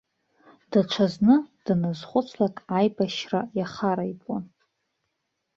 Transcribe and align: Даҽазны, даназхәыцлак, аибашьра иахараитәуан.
Даҽазны, 0.71 1.35
даназхәыцлак, 1.65 2.55
аибашьра 2.77 3.41
иахараитәуан. 3.57 4.45